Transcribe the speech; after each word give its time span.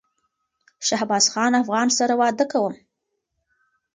شهبازخان 0.87 1.51
افغان 1.61 1.87
سره 1.97 2.13
واده 2.21 2.45
کوم 2.51 2.73